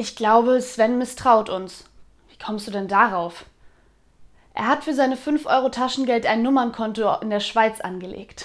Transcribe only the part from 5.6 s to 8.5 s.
Taschengeld ein Nummernkonto in der Schweiz angelegt.